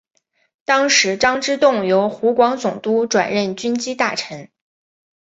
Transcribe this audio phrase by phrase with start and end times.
[0.65, 4.49] 当时张之洞由湖广总督转任军机大臣。